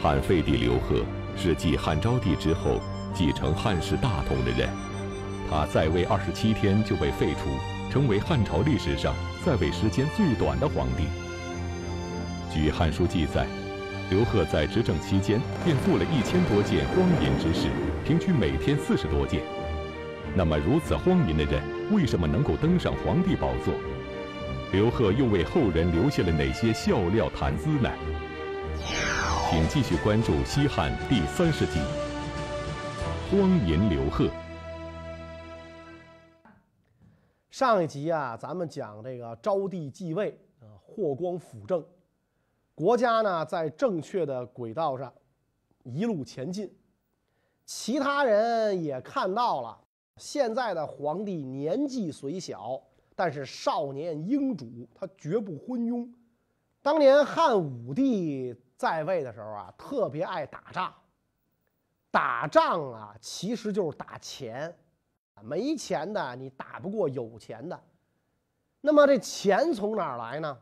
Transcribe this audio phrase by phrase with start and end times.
[0.00, 1.02] 汉废帝刘贺
[1.36, 2.80] 是继汉昭帝之后
[3.12, 4.68] 继承汉室大统的人，
[5.50, 7.50] 他在位二十七天就被废除，
[7.90, 9.12] 成为汉朝历史上
[9.44, 11.04] 在位时间最短的皇帝。
[12.54, 13.44] 据《汉书》记载，
[14.08, 17.66] 刘贺在执政期间便做了一千多件荒淫之事，
[18.06, 19.42] 平均每天四十多件。
[20.32, 21.60] 那么，如此荒淫的人，
[21.90, 23.74] 为什么能够登上皇帝宝座？
[24.70, 27.90] 刘贺又为后人留下了哪些笑料谈资呢？
[29.50, 31.78] 请继续关注西汉第三十集
[33.30, 34.24] 《荒淫刘贺》。
[37.48, 41.82] 上一集啊，咱们讲这个昭帝继位啊，霍光辅政，
[42.74, 45.10] 国家呢在正确的轨道上
[45.82, 46.70] 一路前进。
[47.64, 49.78] 其他人也看到了，
[50.18, 52.78] 现在的皇帝年纪虽小，
[53.16, 56.06] 但是少年英主，他绝不昏庸。
[56.82, 58.54] 当年汉武帝。
[58.78, 60.94] 在位的时候啊，特别爱打仗。
[62.10, 64.74] 打仗啊，其实就是打钱，
[65.42, 67.78] 没钱的你打不过有钱的。
[68.80, 70.56] 那么这钱从哪儿来呢？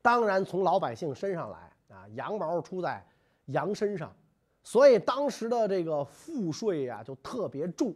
[0.00, 1.58] 当然从老百姓身上来
[1.94, 3.04] 啊，羊毛出在
[3.46, 4.14] 羊身上，
[4.62, 7.92] 所以当时的这个赋税呀就特别重。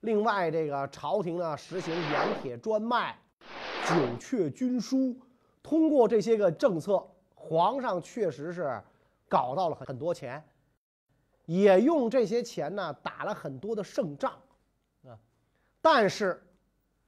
[0.00, 3.16] 另外，这个朝廷呢实行盐铁专卖、
[3.86, 5.18] 九阙军书，
[5.62, 7.02] 通过这些个政策。
[7.48, 8.82] 皇上确实是
[9.28, 10.42] 搞到了很多钱，
[11.44, 14.32] 也用这些钱呢打了很多的胜仗，
[15.04, 15.16] 啊，
[15.80, 16.44] 但是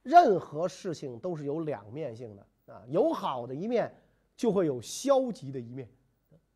[0.01, 3.93] 任何事情都是有两面性的啊，有好的一面，
[4.37, 5.89] 就会有消极的一面，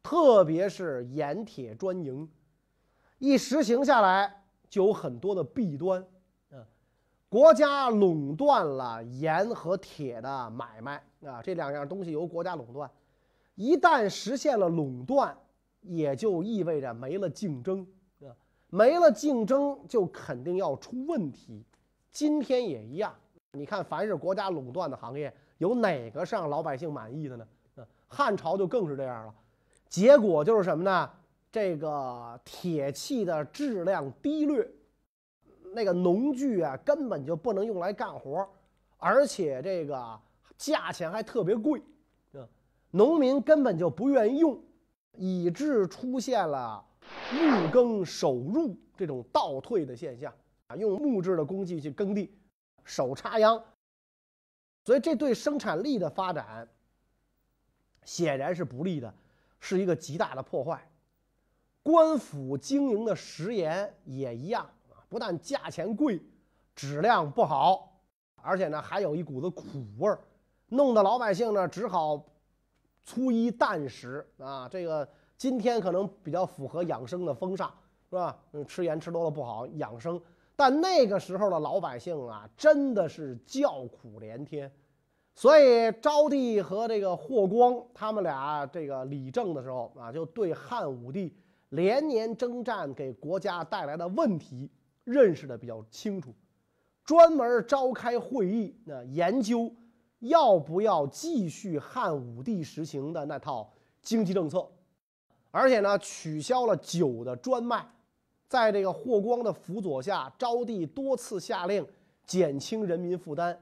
[0.01, 2.29] 特别是盐铁专营，
[3.19, 6.01] 一实行下来就有很多的弊端，
[6.51, 6.65] 啊，
[7.27, 12.89] 国家垄断了盐和铁的买卖啊，这两样东西由国家垄断。
[13.55, 15.35] 一旦实现了垄断，
[15.81, 17.85] 也就意味着没了竞争，
[18.21, 18.33] 啊，
[18.69, 21.63] 没了竞争就肯定要出问题。
[22.11, 23.13] 今天也一样，
[23.51, 27.47] 你看，凡是国家垄断的行业，有哪个是让老百姓满意的呢？
[27.75, 29.33] 啊，汉朝就更是这样了。
[29.87, 31.09] 结果就是什么呢？
[31.51, 34.67] 这个铁器的质量低劣，
[35.75, 38.49] 那个农具啊，根本就不能用来干活，
[38.97, 40.19] 而且这个
[40.57, 41.79] 价钱还特别贵。
[42.95, 44.61] 农民根本就不愿意用，
[45.13, 46.85] 以致出现了
[47.31, 50.31] 木耕手入这种倒退的现象
[50.67, 50.75] 啊！
[50.75, 52.31] 用木质的工具去耕地，
[52.83, 53.63] 手插秧，
[54.85, 56.67] 所以这对生产力的发展
[58.03, 59.11] 显然是不利的，
[59.59, 60.87] 是一个极大的破坏。
[61.81, 66.21] 官府经营的食盐也一样啊，不但价钱贵，
[66.75, 67.99] 质量不好，
[68.35, 69.63] 而且呢还有一股子苦
[69.97, 70.19] 味儿，
[70.67, 72.23] 弄得老百姓呢只好。
[73.05, 77.67] 粗衣淡食啊，这个今天可能比较符合养生的风尚，
[78.09, 78.37] 是吧？
[78.53, 80.19] 嗯，吃盐吃多了不好，养生。
[80.55, 84.71] 但那个时候的老百姓啊，真的是叫苦连天。
[85.35, 91.35] 所以昭帝和这个霍光他们俩这个理政的时候啊，就对汉武帝
[91.69, 94.69] 连年征战给国家带来的问题
[95.03, 96.33] 认识的比较清楚，
[97.03, 99.69] 专门召开会议那研究。
[100.23, 103.69] 要不要继续汉武帝实行的那套
[104.01, 104.65] 经济政策？
[105.51, 107.85] 而且呢，取消了酒的专卖。
[108.47, 111.85] 在这个霍光的辅佐下，昭帝多次下令
[112.25, 113.59] 减轻人民负担。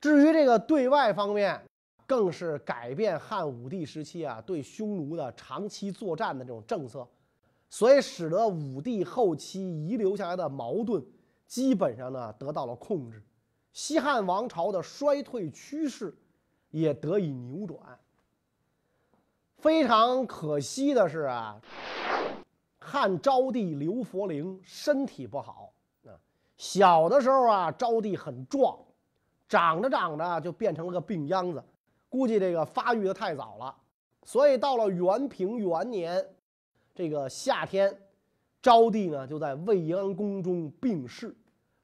[0.00, 1.60] 至于这个对外方面，
[2.06, 7.06] 更是改变汉武帝时期啊对匈奴的长期作战的这种政策，
[7.68, 11.04] 所以使得武帝后期遗留下来的矛盾
[11.46, 13.22] 基本上呢得到了控制。
[13.72, 16.16] 西汉王朝的衰退趋势
[16.70, 17.78] 也得以扭转。
[19.58, 21.60] 非常可惜的是啊，
[22.78, 25.72] 汉昭帝刘弗陵身体不好
[26.04, 26.16] 啊。
[26.56, 28.78] 小的时候啊，昭帝很壮，
[29.48, 31.62] 长着长着就变成了个病秧子，
[32.08, 33.76] 估计这个发育的太早了。
[34.24, 36.26] 所以到了元平元年
[36.94, 37.94] 这个夏天，
[38.62, 41.36] 昭帝呢就在未央宫中病逝。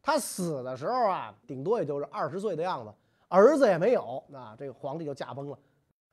[0.06, 2.94] 他死的时候啊，顶多也就是二十岁的样子，
[3.26, 5.58] 儿子也没有，那这个皇帝就驾崩了。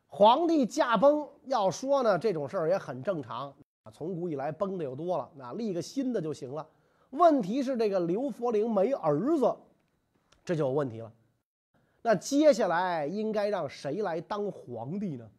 [0.07, 3.53] 皇帝驾崩，要说呢，这种事儿也很正常，
[3.91, 6.67] 从古以来崩的又多了，那立个新的就行了。
[7.11, 9.55] 问题是这个刘弗陵没儿子，
[10.43, 11.11] 这就有问题了。
[12.01, 15.29] 那接下来应该让谁来当皇帝呢？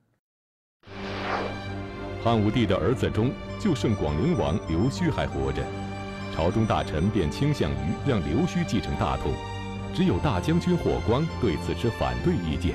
[2.22, 5.60] 汉武帝的儿子中，就剩广陵王刘胥还活着。
[6.34, 9.32] 朝中大臣便倾向于让刘胥继承大统，
[9.94, 12.74] 只有大将军霍光对此持反对意见。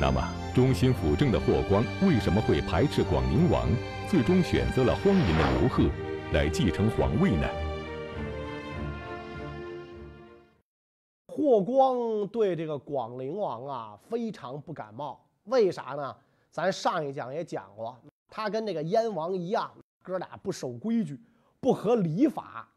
[0.00, 3.68] 那么，忠心辅政的霍光为什么会排斥广宁王，
[4.08, 5.84] 最终选择了荒淫的刘贺
[6.32, 7.46] 来继承皇位呢？
[11.26, 16.16] 霍光对这个广陵王啊非常不感冒，为啥呢？
[16.50, 17.94] 咱上一讲也讲过，
[18.30, 19.70] 他跟这个燕王一样，
[20.02, 21.20] 哥俩不守规矩，
[21.60, 22.68] 不合礼法，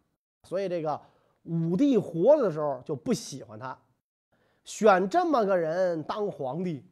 [0.43, 0.99] 所以这个
[1.43, 3.77] 武帝活着的时候就不喜欢他，
[4.63, 6.85] 选这么个人当皇帝。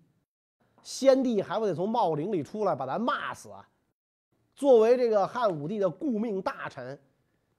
[0.83, 3.69] 先帝还不得从茂陵里出来把咱骂死啊！
[4.55, 6.99] 作为这个汉武帝的顾命大臣，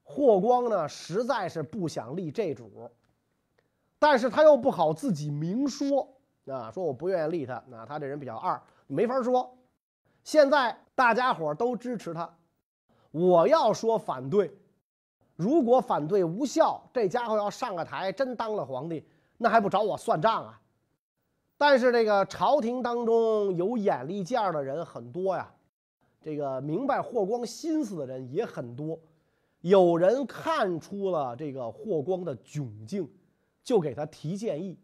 [0.02, 2.90] 霍光呢实在是不想立这主，
[4.00, 9.56] 但是他又不好自己明说啊，说我不愿意立他，那他这人比较二，没法说。
[10.24, 12.28] 现在大家伙都支持他，
[13.12, 14.52] 我要说反对，
[15.36, 19.06] 如果反对无效，这家伙要上个台真当了皇帝，
[19.38, 20.60] 那还不找我算账啊？
[21.56, 25.54] 但是这个朝廷当中有眼力见儿的人很多呀，
[26.20, 28.98] 这个明白霍光心思的人也很多。
[29.60, 33.08] 有人看出了这个霍光的窘境，
[33.62, 34.76] 就给他提建议，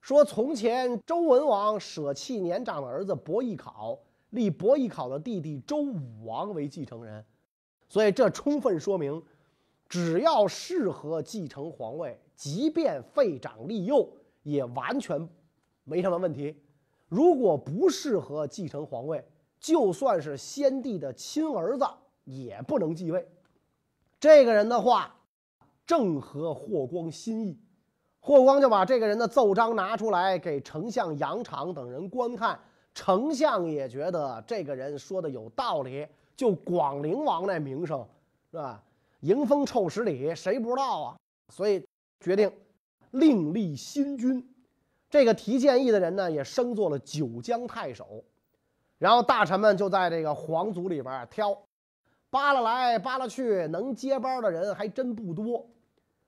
[0.00, 3.96] 说从前周文王舍弃年长的儿子伯邑考，
[4.30, 7.24] 立伯邑考的弟弟周武王为继承人，
[7.90, 9.20] 所以这充分说明，
[9.88, 14.08] 只要适合继承皇位，即便废长立幼，
[14.44, 15.28] 也完全。
[15.82, 16.56] 没什么问题，
[17.08, 19.26] 如果不适合继承皇位，
[19.58, 21.84] 就算是先帝的亲儿子
[22.22, 23.28] 也不能继位。
[24.20, 25.12] 这个人的话
[25.84, 27.58] 正合霍光心意，
[28.20, 32.56] 霍光就把这个人的奏章拿出来给丞相杨敞等人观看，
[32.94, 36.06] 丞相也觉得这个人说的有道理。
[36.40, 38.02] 就广陵王那名声，
[38.50, 38.82] 是吧？
[39.20, 41.16] 迎风臭十里，谁不知道啊？
[41.50, 41.86] 所以
[42.18, 42.50] 决定
[43.10, 44.42] 另立新君。
[45.10, 48.24] 这个提建议的人呢，也升做了九江太守，
[48.96, 51.54] 然后大臣们就在这个皇族里边挑，
[52.30, 55.68] 扒拉来扒拉去，能接班的人还真不多。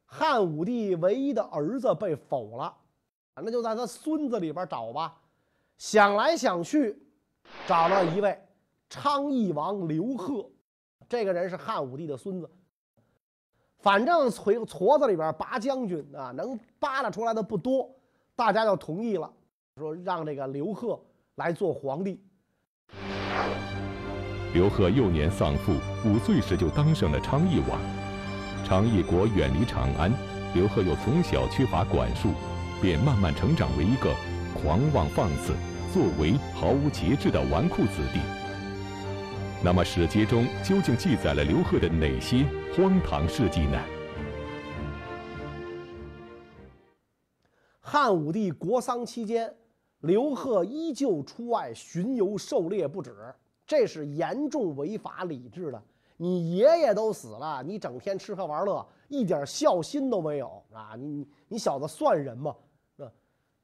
[0.04, 2.76] 汉武帝唯一的儿子被否了，
[3.36, 5.18] 那就在他孙子里边找吧。
[5.78, 7.02] 想来想去，
[7.66, 8.38] 找了一位
[8.92, 10.50] 昌邑王刘贺，
[11.08, 12.50] 这个人是汉武帝的孙子。
[13.78, 17.88] 反正锤矬子里边拔将军啊，能扒拉出来的不多。
[18.36, 19.32] 大家就同意了，
[19.78, 21.00] 说让这个刘贺
[21.36, 22.22] 来做皇帝。
[24.52, 25.72] 刘贺幼年丧父，
[26.04, 27.80] 五岁时就当上了昌邑王。
[28.62, 30.12] 昌邑国远离长安，
[30.54, 32.28] 刘贺又从小缺乏管束，
[32.82, 34.14] 便慢慢成长为一个
[34.52, 35.54] 狂妄放肆、
[35.94, 38.20] 作为毫无节制的纨绔子弟。
[39.64, 42.44] 那么史籍中究竟记载了刘贺的哪些
[42.74, 43.80] 荒唐事迹呢？
[47.80, 49.54] 汉武帝国丧期间，
[50.00, 53.14] 刘贺依旧出外巡游狩猎不止，
[53.64, 55.80] 这是严重违法礼制的。
[56.16, 60.96] 你爷爷都死了，你整天吃喝玩乐，一点孝心都没有啊！
[60.98, 62.52] 你你小子算人吗？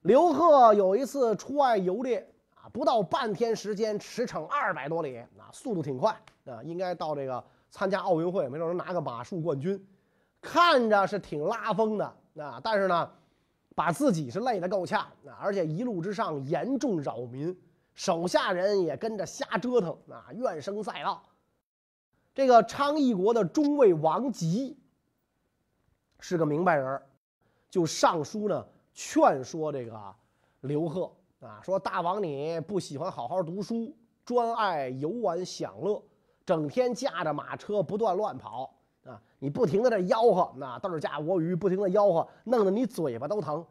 [0.03, 2.25] 刘贺有一次出外游猎，
[2.73, 6.13] 不到半天时间驰骋二百多里，啊，速度挺快
[6.45, 9.87] 啊，应该到这个参加奥运会，没准能拿个马术冠军，
[10.41, 12.05] 看着是挺拉风的
[12.37, 13.11] 啊，但是呢。
[13.75, 17.57] 把自己是累得够呛啊，而且一路之上严重扰民，
[17.95, 21.23] 手下人也跟着瞎折腾啊，怨声载道。
[22.35, 24.77] 这个昌邑国的中尉王吉
[26.19, 27.01] 是个明白人，
[27.71, 30.15] 就上书呢劝说这个
[30.63, 31.09] 刘贺
[31.41, 36.03] 啊，说大王你不喜欢好好读书，专爱游玩享乐，
[36.45, 38.75] 整天驾着马车不断乱跑。
[39.05, 39.19] 啊！
[39.39, 43.65] 你不停的这吆喝，那都是驾我语，不停的吆喝，弄得你嘴巴都疼；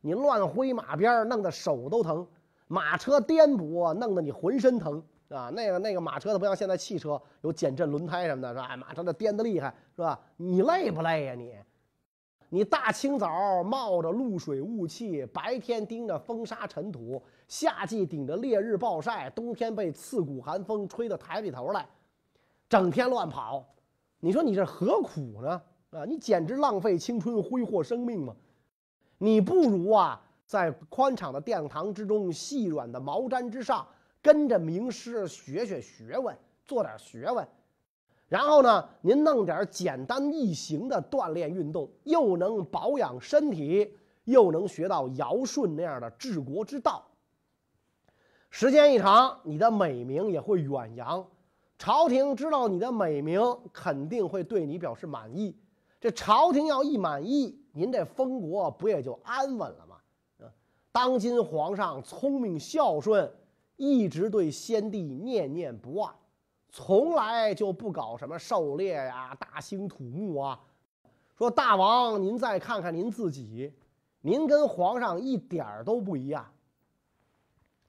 [0.00, 2.24] 你乱挥马鞭，弄得手都疼；
[2.66, 5.50] 马车颠簸，弄得你浑身疼啊！
[5.50, 8.74] 那个那个马车，它不像现在汽车有减震轮胎什么的，是吧？
[8.76, 10.18] 马车这颠得厉害，是吧？
[10.38, 11.34] 你累不累呀？
[11.34, 11.54] 你，
[12.52, 21.88] 你大清早冒着露水雾气，白天盯着风沙尘土，夏季顶着烈日暴晒，冬天被刺骨寒风吹到台里头来，
[22.68, 23.64] 整天乱跑。
[24.18, 25.62] 你说你这何苦呢？
[25.90, 28.34] 啊，你简直浪费青春，挥霍生命嘛！
[29.18, 33.86] 你不如啊，在宽敞的殿堂之中，细软的毛毡之上，
[34.20, 37.46] 跟着名师学学学问，做点学问。
[38.30, 47.04] 然后呢，您弄点简单易行的锻炼运动，又能保养身体，又能学到尧舜那样的治国之道。
[48.48, 51.26] 时间一长，你的美名也会远扬。
[51.76, 55.56] 朝廷知道你的美名，肯定会对你表示满意。
[56.00, 59.96] 这朝廷要一满意，您这封国不也就安稳了吗？
[60.38, 60.46] 啊，
[60.92, 63.28] 当今皇上聪明孝顺，
[63.76, 66.14] 一直对先帝念念不忘，
[66.70, 70.58] 从来就不搞什么狩猎呀、大兴土木啊。
[71.36, 73.72] 说大王，您再看看您自己，
[74.20, 76.46] 您跟皇上一点都不一样，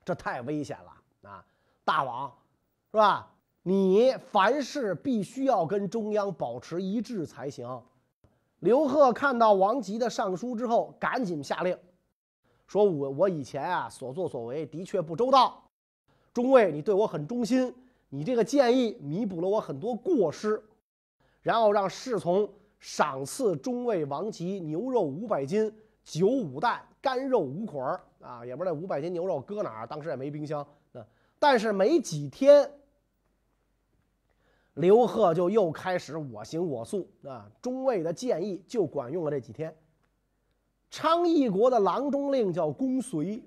[0.03, 1.45] 这太危险了啊！
[1.83, 2.33] 大王，
[2.91, 3.27] 是吧？
[3.63, 7.81] 你凡事必须要跟中央保持一致才行。
[8.59, 11.77] 刘贺看到王吉的上书之后，赶紧下令，
[12.67, 15.61] 说：“我我以前啊所作所为的确不周到，
[16.33, 17.73] 中尉你对我很忠心，
[18.11, 20.63] 你这个建议弥补了我很多过失。”
[21.41, 30.61] 然后让侍从赏赐中尉王吉牛肉五百斤、酒五担、干肉五捆儿啊，也不知道五百斤牛肉搁哪儿，当时也没冰箱
[30.93, 31.03] 啊。
[31.39, 32.71] 但是没几天。
[34.75, 37.49] 刘贺就又开始我行我素啊！
[37.61, 39.75] 中尉的建议就管用了这几天。
[40.89, 43.43] 昌邑国的郎中令叫公随，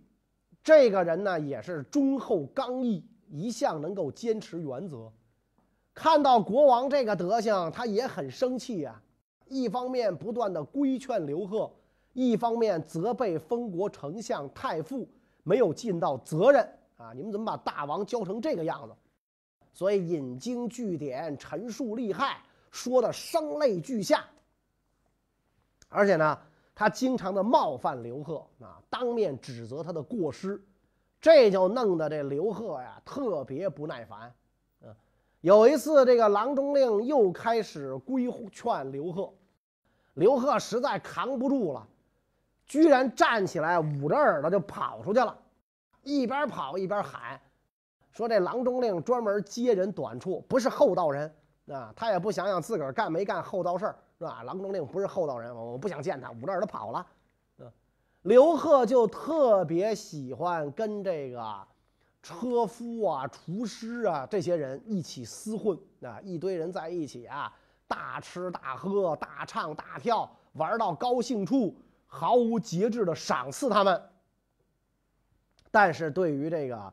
[0.62, 3.02] 这个人呢也是忠厚刚毅，
[3.34, 5.12] 一向能够坚持原则。
[5.92, 9.02] 看到国王这个德行，他也很生气呀。
[9.48, 11.68] 一方面不断的规劝刘贺，
[12.12, 15.08] 一方面责备封国丞相太傅
[15.42, 16.64] 没有尽到责任
[16.96, 17.12] 啊！
[17.12, 18.94] 你们怎么把大王教成这个样子？
[19.72, 24.24] 所以引经据典，陈述利害，说的声泪俱下。
[25.88, 26.38] 而且呢，
[26.72, 30.60] 他经常的冒犯刘贺啊，当面指责他的过失，
[31.24, 34.30] 这就弄得这刘贺呀特别不耐烦。
[34.82, 34.94] 嗯，
[35.40, 39.32] 有一次这个郎中令又开始规劝刘贺，
[40.12, 41.88] 刘贺实在扛不住了，
[42.66, 45.34] 居然站起来捂着耳朵就跑出去了，
[46.02, 47.40] 一边跑一边喊。
[48.12, 51.34] 说这郎中令专门揭人短处，不是厚道人
[51.68, 51.90] 啊！
[51.96, 54.42] 他也不想想自个儿干没干厚道事儿，是吧？
[54.42, 57.06] 郎中令不是厚道人，我不想见他，捂着耳朵跑了。
[58.24, 61.66] 刘贺就特别喜欢跟这个
[62.22, 67.50] 车夫啊、厨师啊这些人一起厮混啊，一堆人在一起啊，
[67.86, 71.74] 大吃大喝、大唱大跳，玩到高兴处，
[72.06, 74.02] 毫无节制的赏赐他们。
[75.70, 76.92] 但是对于这个。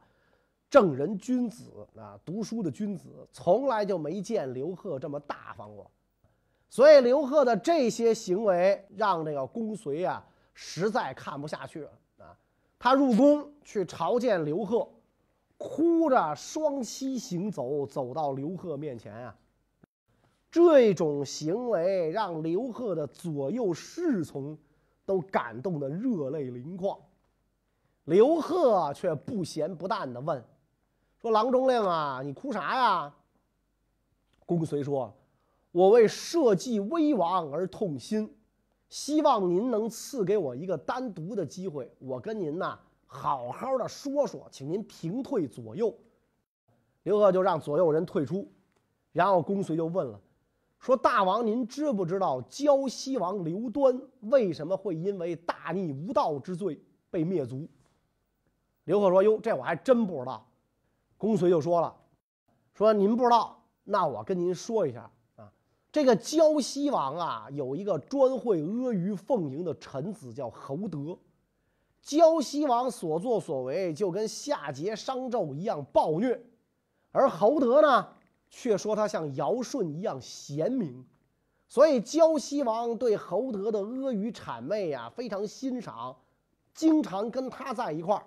[0.70, 5.92] 正人君子啊，读书的君子从来就没见刘贺这么大方过，
[6.70, 12.38] 所以刘贺的这些行为让这个公随啊实在看不下去了啊。
[12.80, 14.88] 他入宫去朝见刘贺，
[15.58, 19.36] 哭着双膝行走，走到刘贺面前啊。
[20.50, 24.58] 这种行为让刘贺的左右侍从
[25.06, 26.98] 都感动得热泪盈眶，
[28.04, 30.44] 刘贺却不咸不淡地问。
[31.20, 33.14] 说郎中令啊，你哭啥呀？
[34.46, 35.14] 公随说
[35.72, 38.36] ：“我为社稷危亡而痛心，
[38.92, 45.92] 希望您能赐给我一个单独的机会，我跟您呐好好的说说，请您平退左右。”
[47.04, 48.52] 刘贺就让左右人退出，
[49.14, 50.20] 然后公随就问了
[50.78, 56.78] ：“说大王，您知不知道胶西王刘端为什么会因为大逆无道之罪
[57.10, 57.66] 被灭族？”
[58.84, 60.46] 刘贺说：“哟，这我还真不知道。”
[61.18, 61.96] 公随就说了
[62.76, 65.10] ：“说您不知道，那我跟您说一下，
[65.92, 71.18] 这个胶西王啊，有一个专会阿谀奉迎的臣子叫侯德。
[72.02, 76.42] 胶西王所作所为就跟夏桀、商纣一样暴虐，
[77.12, 78.08] 而侯德呢，
[78.50, 81.06] 却说他像尧舜一样贤明，
[81.68, 86.16] 所以胶西王对侯德的阿谀谄媚呀非常欣赏，
[86.74, 88.26] 经常跟他在一块儿，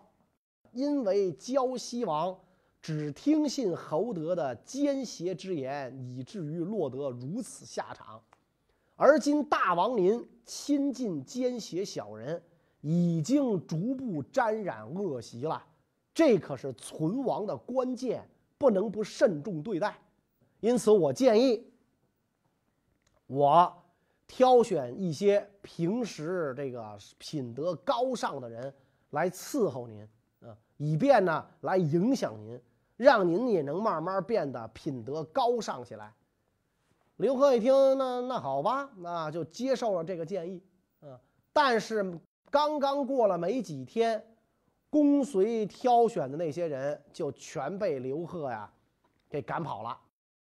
[0.72, 2.38] 因为胶西王。”
[2.84, 8.22] 只听信侯德的奸邪之言，以至于落得如此下场。
[8.94, 12.42] 而今大王您亲近奸邪小人，
[12.82, 15.64] 已经逐步沾染恶习了，
[16.12, 19.98] 这可是存亡的关键，不能不慎重对待。
[20.60, 21.66] 因此，我建议
[23.26, 23.82] 我
[24.26, 28.74] 挑选一些平时这个品德高尚的人
[29.08, 30.06] 来伺候您，
[30.40, 32.60] 啊，以便呢来影响您。
[33.04, 36.10] 让您也能慢慢变得品德高尚起来。
[37.16, 40.62] 刘贺一听，那那好吧，那就接受了这个建议。
[41.02, 41.16] 嗯，
[41.52, 42.18] 但是
[42.50, 44.24] 刚刚过了没几天，
[44.88, 48.68] 公随挑选的那些人就全被刘贺呀
[49.28, 49.90] 给赶跑了。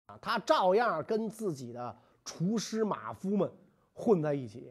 [0.05, 3.51] 啊，他照样跟自己的厨师马夫们
[3.95, 4.71] 混在一起。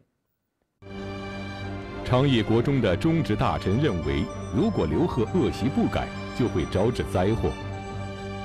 [2.05, 4.23] 昌邑国中的忠直大臣认为，
[4.55, 7.49] 如果刘贺恶习不改，就会招致灾祸。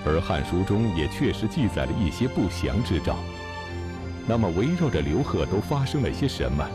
[0.07, 3.17] 而《汉书》中也确实记载了一些不祥之兆。
[4.27, 6.67] 那么，围绕着刘贺都发生了些什么？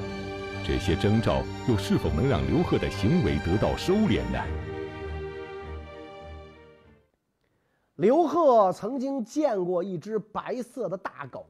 [0.65, 4.39] 这些征兆又是否能让刘贺的行为得到收敛呢？
[7.95, 11.45] 刘贺曾经见过一只白色的大狗，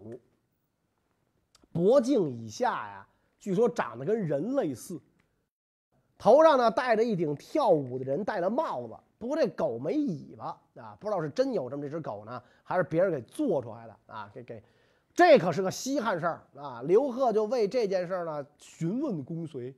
[1.72, 3.06] 脖颈以下呀，
[3.40, 5.00] 据说长得跟人类似，
[6.20, 8.94] 头上呢戴着一顶跳舞的人戴的帽子。
[9.18, 10.46] 不过这狗没尾巴
[10.76, 14.30] 啊，不知道是真有这么一只狗呢，还是别人给做出来的啊？
[14.34, 14.64] 给给，
[15.14, 16.82] 这可是个稀罕事儿啊！
[16.86, 19.76] 刘贺就为这件事儿呢询问公随，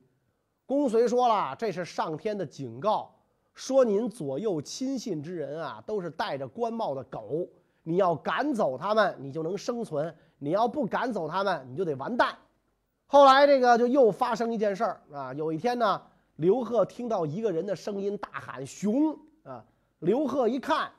[0.66, 3.12] 公随说了，这是上天的警告，
[3.54, 7.48] 说您左右亲信之人啊都是戴着官帽的狗，
[7.82, 10.08] 你要赶走他们，你就能生存；
[10.38, 12.36] 你要不赶走他们，你就得完蛋。
[13.06, 16.00] 后来这个就又发生一件事儿啊，有一天呢，
[16.36, 19.18] 刘贺听到一个人的声音大喊“熊”。
[19.44, 19.64] 啊！
[19.98, 20.90] 刘贺一看，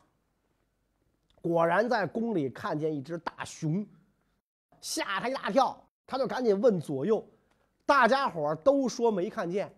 [1.41, 3.85] 果然在宫里看见一只大熊，
[4.79, 5.77] 吓他一大跳。
[6.05, 7.25] 他就赶紧问左右，
[7.85, 9.73] 大家伙都说没看见。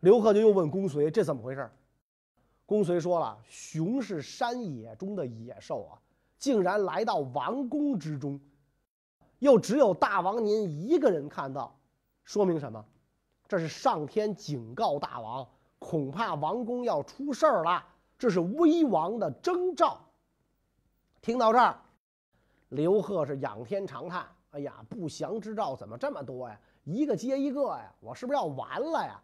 [0.00, 1.70] 刘贺就又问公随：“这怎么回事？”
[2.64, 6.00] 公随说了：“熊是山野中的野兽啊，
[6.38, 8.38] 竟然来到王宫之中，
[9.38, 11.74] 又只有大王您一个人看到，
[12.24, 12.84] 说明什么？
[13.48, 15.48] 这是上天警告大王。”
[15.80, 17.84] 恐怕王宫要出事儿了，
[18.18, 20.00] 这是危亡的征兆。
[21.22, 21.80] 听到这儿，
[22.70, 26.60] 刘贺是仰天长叹：“哎呀，不祥之兆怎么这么多呀？
[26.82, 27.94] 一个接一个呀！
[28.00, 29.22] 我是不是要完了呀？”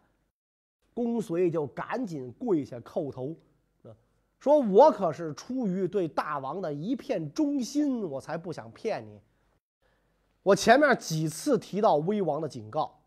[0.95, 3.35] 公随就赶紧跪下叩头，
[4.39, 9.19] 说：“我可是出于对大王的一片忠心，我才不想骗你。
[10.41, 12.97] 我前面几次提到危亡的警告，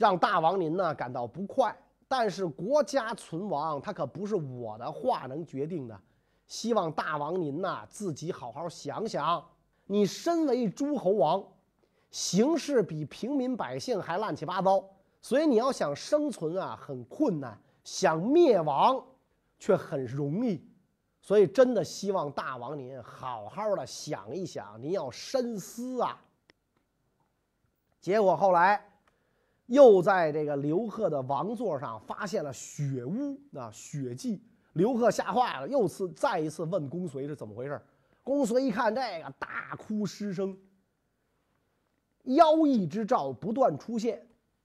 [0.00, 1.76] 让大王您呢感到不快。”
[2.08, 5.96] 但是国家存亡，它可不是我的话能决定的。
[6.48, 9.46] 希望大王您呐自己好好想想。
[9.86, 11.44] 你身为诸侯王，
[12.10, 14.82] 形势比平民百姓还乱七八糟，
[15.22, 19.00] 所以你要想生存啊很困难，想灭亡
[19.56, 20.68] 却很容易。
[21.20, 26.20] 所以真的希望大王您好好的想一想，您要深思啊。
[28.00, 28.89] 结果后来。
[29.70, 34.42] 又在这个刘贺的王座上发现了血污啊，血迹。
[34.72, 37.80] 刘贺吓坏了，又次再一次问公随是怎么回事。
[38.24, 40.58] 公随一看这个，大哭失声。
[42.24, 44.20] 妖异之兆不断出现，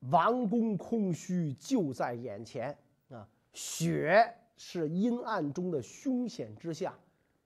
[0.09, 2.75] 王宫空虚就在眼前
[3.09, 3.27] 啊！
[3.53, 6.91] 血是阴暗中的凶险之象，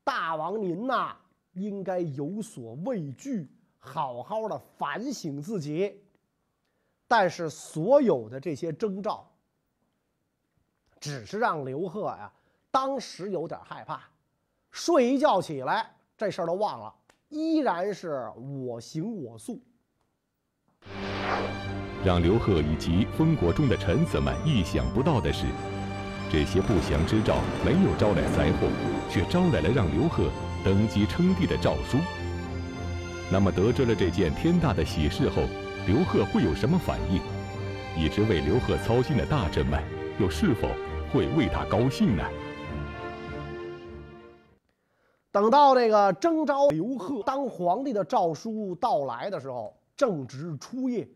[0.05, 1.13] 大王您呐，
[1.53, 6.01] 应该有所畏惧，好好的反省自己。
[7.11, 9.27] 但是所有的这些征兆，
[10.99, 12.31] 只是让刘贺呀
[12.69, 13.99] 当时有点害怕，
[14.69, 16.93] 睡一觉起来这事儿都忘了，
[17.29, 18.31] 依然是
[18.63, 19.59] 我行我素。
[22.05, 25.47] 让刘贺以及封国中的臣子们意想不到的是，
[26.31, 28.69] 这些不祥之兆没有招来灾祸，
[29.09, 30.29] 却招来了让刘贺
[30.63, 31.97] 登基称帝的诏书。
[33.31, 35.41] 那么得知了这件天大的喜事后。
[35.89, 37.19] 刘贺会有什么反应？
[37.97, 39.83] 一直为刘贺操心的大臣们，
[40.19, 40.67] 又是否
[41.11, 42.23] 会为他高兴呢？
[45.31, 51.07] 等到这个征召刘贺当皇帝的诏书到来的时候，正值初夜，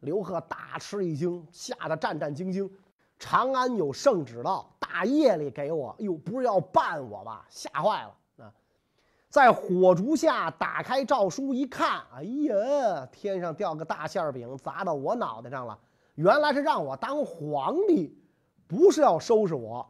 [0.00, 2.68] 刘贺大吃一惊，吓得战战兢兢。
[3.20, 7.46] 长安有圣旨到，大夜里给我，哟，不是要办我吧？
[7.48, 8.12] 吓坏了。
[9.36, 15.78] 在火烛下打开诏书一看，哎呀，天上掉个大馅饼砸到我脑袋上了！
[16.14, 18.18] 原来是让我当皇帝，
[18.66, 19.86] 不是要收拾我，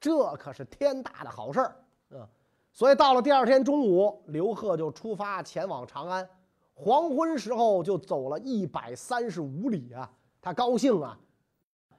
[0.00, 1.76] 这可是天大的好事儿
[2.08, 2.24] 啊！
[2.72, 6.26] 所以到了第二天中午，刘贺就出发前往长安，
[6.72, 10.10] 黄昏时候就走了一百三十五里啊！
[10.40, 11.18] 他高兴啊，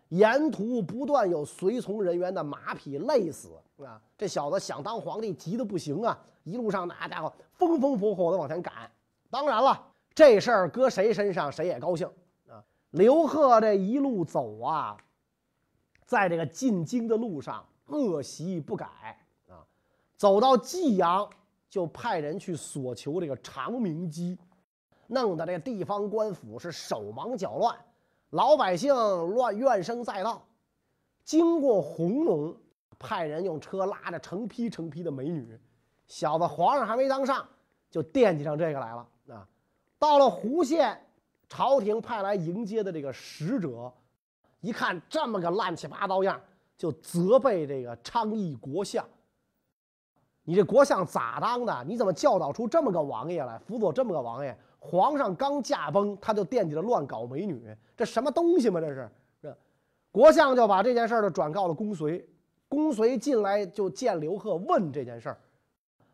[0.10, 3.50] 沿途不断有随从人员的马匹累死
[3.86, 4.02] 啊！
[4.18, 6.18] 这小子想当皇帝，急得不行啊！
[6.44, 8.90] 一路上那家伙风风火火的往前赶，
[9.30, 9.86] 当然了，
[10.16, 12.08] 这事儿搁谁身上谁也高兴
[12.48, 12.64] 啊。
[12.92, 14.98] 刘贺这一路走啊，
[16.06, 18.86] 在这个进京的路上恶习不改
[19.48, 19.62] 啊，
[20.16, 21.30] 走到济阳
[21.70, 24.38] 就派人去索求这个长明基，
[25.08, 27.78] 弄得这地方官府是手忙脚乱，
[28.30, 28.96] 老百姓
[29.36, 30.42] 乱怨声载道。
[31.24, 32.56] 经过弘农，
[33.00, 35.60] 派人用车拉着成批成批的美女。
[36.08, 37.46] 小子，皇上还没当上，
[37.90, 39.48] 就惦记上这个来了啊！
[40.00, 40.98] 到了湖县，
[41.50, 43.92] 朝廷派来迎接的这个使者，
[44.62, 46.40] 一看这么个乱七八糟样，
[46.78, 49.06] 就责备这个昌邑国相
[50.46, 51.84] ：“你这国相咋当的？
[51.86, 54.58] 你怎么教导出这么个王爷来，辅佐这么个王爷？
[54.80, 58.80] 皇上刚驾崩，他就惦记着乱搞美女，这什么东西嘛？
[58.80, 59.10] 这是，
[59.42, 59.58] 是。
[60.12, 62.26] 国相就把这件事儿就转告了公随，
[62.70, 65.38] 公随进来就见刘贺，问这件事儿。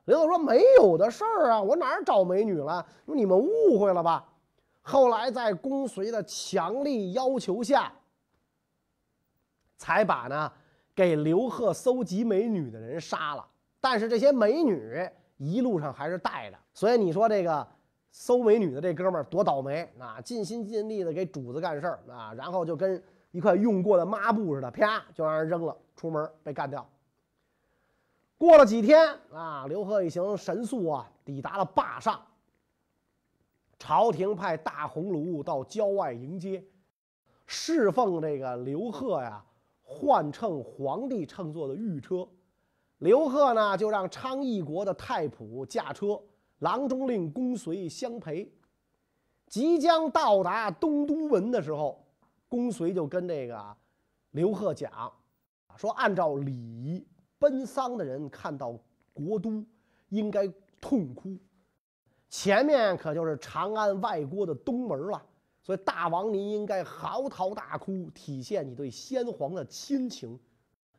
[0.05, 2.85] 刘贺说：“没有的事儿啊，我哪找美女了？
[3.05, 4.27] 你们误会了吧？”
[4.85, 7.93] 后来在公随的强力要求下，
[9.77, 10.51] 才把呢
[10.93, 13.47] 给刘贺搜集美女的人杀了。
[13.79, 17.65] 但是这些美女一路上还是带着，所以你说这个
[18.11, 20.19] 搜美女的这哥们儿多倒霉啊！
[20.19, 26.87] 尽心尽力的给主子干事儿啊，然后就跟一块用过的抹布似的，啪就让人扔了，出门被干掉。
[28.37, 32.21] 过了几天啊，刘贺一行神速啊，抵达了坝上。
[33.79, 36.63] 朝廷派大鸿胪到郊外迎接，
[37.45, 39.43] 侍奉这个刘贺呀，
[39.83, 42.27] 换乘皇帝乘坐的御车。
[42.99, 46.21] 刘贺呢，就让昌邑国的太仆驾车，
[46.59, 48.49] 郎中令公随相陪。
[49.47, 52.05] 即将到达东都门的时候，
[52.47, 53.77] 公随就跟这个
[54.31, 55.11] 刘贺讲，
[55.77, 57.05] 说按照礼仪。
[57.39, 58.73] 奔丧的人看到
[59.11, 59.65] 国都，
[60.07, 60.47] 应该
[60.79, 61.37] 痛哭。
[62.29, 65.21] 前面可就是长安外郭的东门了，
[65.61, 70.39] 所以大王您应该嚎啕大哭，体现你对先皇的亲情。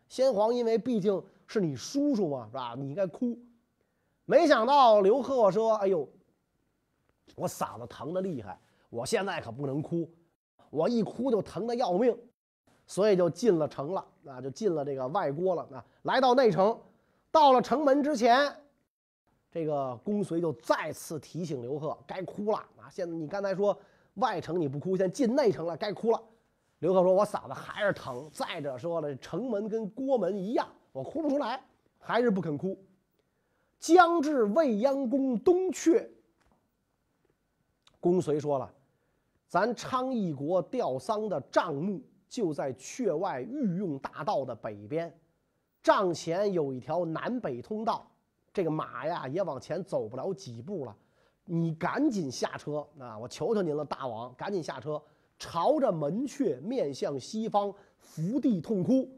[0.06, 2.74] 先皇因为毕竟是你叔叔嘛，是吧？
[2.76, 3.38] 你应该哭。
[4.26, 6.06] 没想到刘贺说：“哎呦，
[7.36, 8.60] 我嗓子疼的厉害，
[8.90, 10.12] 我现在可不能哭，
[10.68, 12.14] 我一哭就疼的要命。”
[12.86, 15.62] 所以就进了城了，啊，就进了这个外郭了。
[15.72, 16.78] 啊，来到内城，
[17.30, 18.54] 到了城门之前，
[19.50, 22.58] 这个公随就再次提醒刘贺该哭了。
[22.78, 23.76] 啊，现在你刚才说
[24.14, 26.22] 外城你不哭，现在进内城了，该哭了。
[26.80, 28.28] 刘贺说：“我嗓子还是疼。
[28.30, 31.64] 再者说了，城门跟郭门一样，我哭不出来，
[31.98, 32.76] 还是不肯哭。”
[33.80, 36.06] 将至未央宫东阙，
[38.00, 38.70] 公随说了
[39.48, 42.02] ：“咱昌邑国吊丧的账目。”
[42.34, 45.16] 就在阙外御用大道的北边，
[45.84, 48.04] 帐前有一条南北通道，
[48.52, 50.96] 这个马呀也往前走不了几步了。
[51.44, 53.16] 你赶紧下车啊！
[53.16, 55.00] 我求求您了，大王，赶紧下车，
[55.38, 59.08] 朝着门阙面向西方伏地痛哭，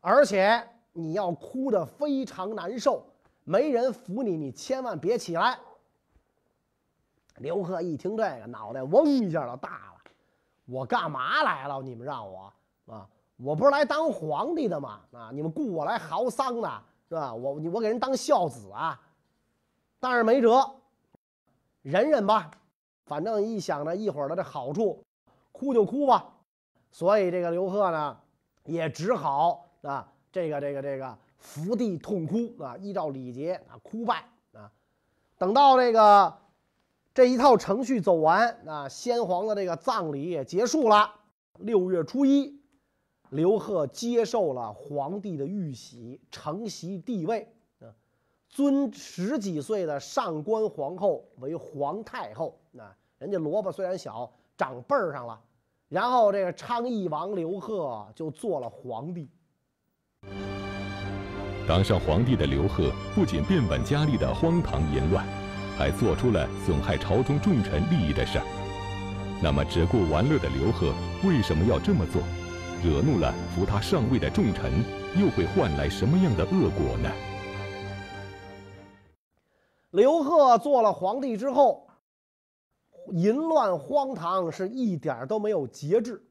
[0.00, 0.60] 而且
[0.92, 3.06] 你要哭得非常难受，
[3.44, 5.56] 没人扶你，你千万别起来。
[7.36, 10.10] 刘贺一听这个，脑袋嗡一下就大了，
[10.64, 11.80] 我干嘛来了？
[11.80, 12.52] 你们让我。
[12.86, 15.00] 啊，我不是来当皇帝的吗？
[15.12, 17.34] 啊，你们雇我来嚎丧的，是吧？
[17.34, 19.00] 我我给人当孝子啊，
[19.98, 20.70] 但是没辙，
[21.82, 22.50] 忍忍吧。
[23.04, 25.04] 反正一想着一会儿的这好处，
[25.52, 26.32] 哭就哭吧。
[26.90, 28.16] 所以这个刘贺呢，
[28.64, 34.70] 也只好啊，这个这个这个伏地痛哭啊，依照礼节啊，哭拜啊。
[35.38, 36.38] 等到这个
[37.12, 41.12] 这一套程序走完啊，先皇的这个葬礼也结束了。
[41.58, 42.60] 六月初一。
[43.30, 47.48] 刘贺接受了皇帝的玉玺，承袭帝位，
[47.80, 47.90] 啊，
[48.48, 52.58] 尊十几岁的上官皇后为皇太后。
[52.78, 55.40] 啊，人家萝卜虽然小，长辈儿上了。
[55.88, 59.28] 然后这个昌邑王刘贺就做了皇帝。
[61.66, 65.26] 当上皇帝的刘贺不仅变本加厉的荒唐淫乱，
[65.76, 68.44] 还做出了损害朝中重臣利益的事儿。
[69.42, 70.92] 那么，只顾玩乐的刘贺
[71.24, 72.22] 为什么要这么做？
[72.82, 74.70] 惹怒了扶他上位的重臣，
[75.18, 77.10] 又会换来什么样的恶果呢？
[79.90, 81.88] 刘贺做了皇帝之后，
[83.12, 86.22] 淫乱荒唐是一点都没有节制。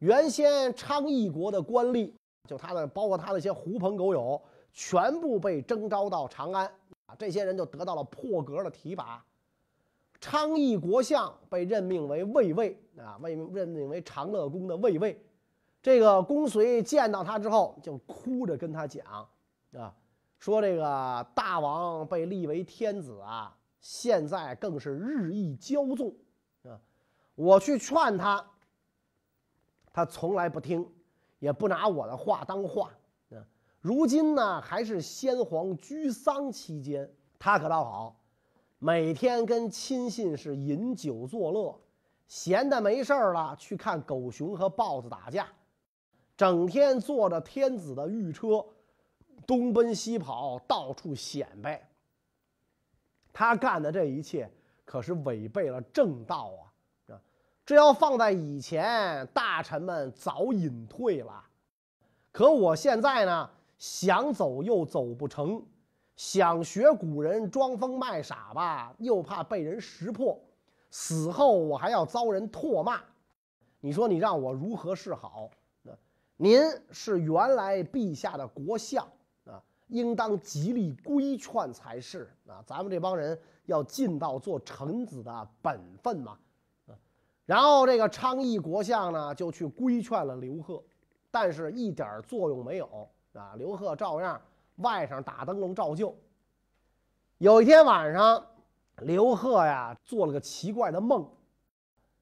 [0.00, 2.12] 原先昌邑国的官吏，
[2.48, 4.40] 就他的，包括他那些狐朋狗友，
[4.72, 6.66] 全部被征召到长安
[7.06, 9.24] 啊，这些人就得到了破格的提拔。
[10.20, 15.20] 昌邑国相被任命为卫尉啊，为任命为长乐宫的卫尉。
[15.88, 19.26] 这个公随见到他之后，就哭着跟他讲，
[19.72, 19.90] 啊，
[20.38, 26.14] 说这个大王被立为天子啊，现在更是日益骄纵，
[26.64, 26.78] 啊，
[27.34, 28.50] 我去劝他，
[29.90, 30.86] 他从来不听，
[31.38, 32.90] 也不拿我的话当话，
[33.30, 33.40] 啊，
[33.80, 38.20] 如今呢还是先皇居丧期间，他可倒好，
[38.78, 41.80] 每天跟亲信是饮酒作乐，
[42.26, 45.48] 闲的没事儿了去看狗熊和豹子打架。
[46.38, 48.64] 整天坐着天子的御车，
[49.44, 51.90] 东奔西跑，到处显摆。
[53.32, 54.48] 他干的这一切
[54.84, 56.52] 可是违背了正道
[57.08, 57.18] 啊！
[57.66, 61.44] 这要放在以前，大臣们早隐退了。
[62.30, 65.60] 可我现在呢，想走又走不成，
[66.14, 70.38] 想学古人装疯卖傻吧，又怕被人识破，
[70.92, 73.00] 死后我还要遭人唾骂，
[73.80, 75.50] 你说你让我如何是好？
[76.40, 79.04] 您是原来陛下的国相
[79.44, 82.62] 啊，应当极力规劝才是啊。
[82.64, 86.38] 咱们这帮人要尽到做臣子的本分嘛。
[87.44, 90.80] 然后这个昌邑国相呢，就去规劝了刘贺，
[91.28, 93.54] 但是一点作用没有啊。
[93.56, 94.40] 刘贺照样
[94.76, 96.14] 外甥打灯笼照旧。
[97.38, 98.46] 有一天晚上，
[98.98, 101.28] 刘贺呀做了个奇怪的梦，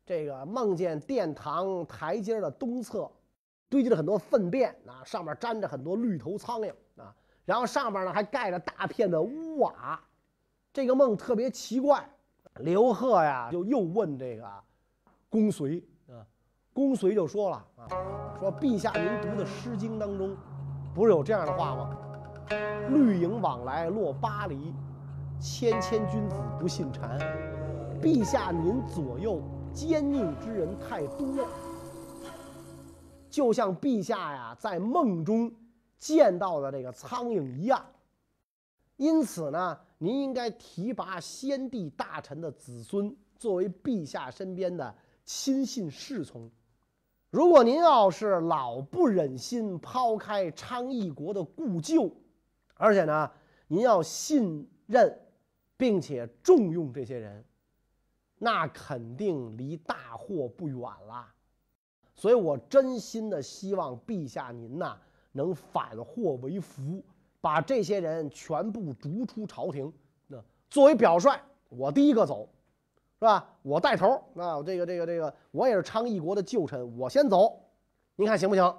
[0.06, 3.10] 这个梦见殿堂台阶的东侧。
[3.68, 10.00] 堆积了很多粪便啊，上面粘着很多绿头苍蝇啊，然后上面呢还盖着大片的屋瓦，
[10.72, 12.08] 这个梦特别奇怪。
[12.60, 14.50] 刘贺呀就又问这个
[15.28, 16.24] 公随啊，
[16.72, 17.88] 公随就说了啊，
[18.40, 20.34] 说陛下您读的《诗经》当中
[20.94, 21.98] 不是有这样的话吗？
[22.88, 24.72] 绿影往来落巴黎，
[25.40, 27.20] 谦谦君子不信谗。
[28.00, 29.42] 陛下您左右
[29.74, 31.26] 奸佞之人太多。
[33.36, 35.54] 就像陛下呀在梦中
[35.98, 37.84] 见到的这个苍蝇一样，
[38.96, 44.94] 因此呢，您应该提拔先帝大臣的子孙作为陛下身边的
[45.26, 46.50] 亲信侍从。
[47.28, 52.10] 如果您要是老不忍心抛开昌邑国的故旧，
[52.72, 53.30] 而且呢，
[53.68, 55.14] 您要信任
[55.76, 57.44] 并且重用这些人，
[58.38, 61.34] 那肯定离大祸不远了。
[62.16, 64.96] 所以我真心的希望陛下您呐
[65.32, 67.02] 能反祸为福，
[67.42, 69.92] 把这些人全部逐出朝廷。
[70.26, 72.48] 那作为表率，我第一个走，
[73.18, 73.46] 是吧？
[73.60, 74.18] 我带头。
[74.32, 77.60] 那这个这个这个，我也是昌邑国的旧臣，我先走，
[78.16, 78.74] 您看行不行？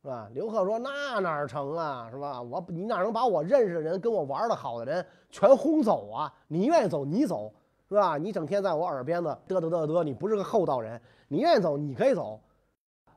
[0.00, 0.28] 是吧？
[0.32, 2.08] 刘贺说：“那哪成啊？
[2.10, 2.40] 是吧？
[2.40, 6.32] 我你哪能把我认识的人、跟我玩的好的人全轰走啊？
[6.48, 7.52] 你愿意走你走，
[7.88, 8.16] 是吧？
[8.16, 11.00] 你整天在我耳边子嘚嘚嘚嘚，你不是个厚道人。
[11.28, 12.40] 你愿意走你可以走。”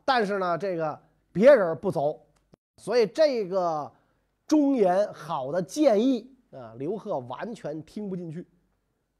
[0.07, 0.97] 但是呢，这个
[1.33, 2.17] 别人不走，
[2.77, 3.91] 所以这个
[4.47, 8.47] 忠言好的建议啊，刘贺完全听不进去。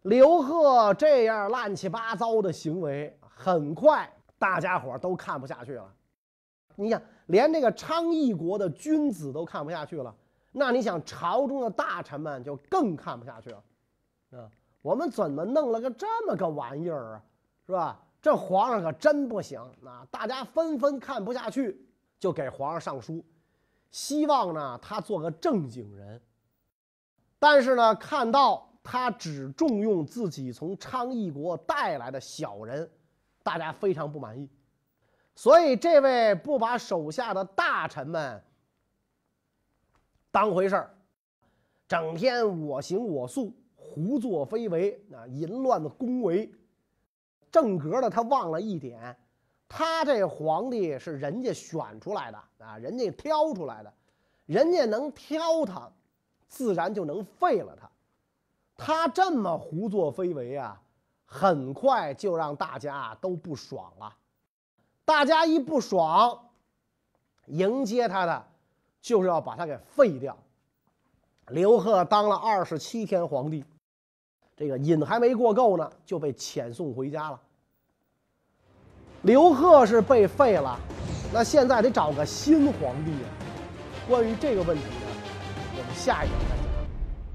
[0.04, 5.94] 刘贺这样乱七八糟的行为，很快大家伙都看不下去了。
[6.78, 10.16] 你想，连这个昌邑国的君子都看不下去了，
[10.54, 13.62] 那你想朝中的大臣们就更看不下去了。
[14.32, 14.50] 啊，
[14.82, 17.24] 我们怎么弄了个这么个玩意儿啊？
[17.66, 18.00] 是吧？
[18.28, 20.06] 这皇上可真不行啊！
[20.12, 21.88] 大家纷纷看不下去，
[22.20, 23.24] 就给皇上上书，
[23.90, 26.22] 希望呢他做个正经人。
[27.40, 32.92] 但是呢，看到他只重用自己从昌邑国带来的小人，
[33.44, 34.50] 大家非常不满意。
[35.34, 38.44] 所以这位不把手下的大臣们
[40.32, 40.94] 当回事儿，
[41.88, 46.52] 整天我行我素，胡作非为啊，淫乱的恭维。
[47.52, 49.18] 正格的他忘了一点，
[49.70, 53.94] 他这皇帝是人家选出来的啊，人家挑出来的，
[54.46, 55.92] 人家能挑他，
[56.48, 57.90] 自然就能废了他。
[58.76, 60.82] 他这么胡作非为啊，
[61.26, 64.16] 很快就让大家都不爽了。
[65.04, 66.50] 大家一不爽，
[67.46, 68.46] 迎接他的
[69.02, 70.38] 就是要把他给废掉。
[71.48, 73.64] 刘贺当了二十七天皇帝。
[74.58, 77.40] 这个瘾还没过够呢，就被遣送回家了。
[79.22, 80.80] 刘贺是被废了，
[81.32, 83.30] 那现在得找个新皇帝啊。
[84.10, 85.08] 关于这个问题呢，
[85.78, 86.66] 我们下一讲再讲。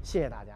[0.03, 0.52] 谢谢大家。